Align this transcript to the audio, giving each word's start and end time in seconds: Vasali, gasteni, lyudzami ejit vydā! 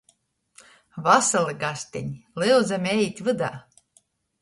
Vasali, 1.09 1.55
gasteni, 1.65 2.19
lyudzami 2.45 2.93
ejit 2.97 3.25
vydā! 3.31 3.55